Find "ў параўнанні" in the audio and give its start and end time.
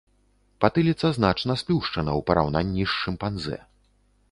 2.21-2.83